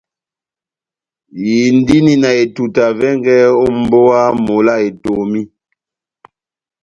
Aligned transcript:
Indini 1.57 2.13
na 2.21 2.29
etuta 2.43 2.85
vɛngɛ 2.99 3.35
ó 3.63 3.65
mbówa 3.79 4.21
mola 4.45 4.73
Etomi. 4.87 5.41